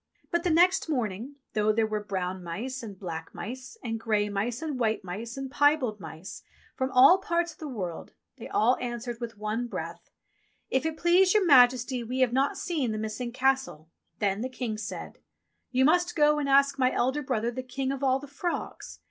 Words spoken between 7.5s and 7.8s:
of the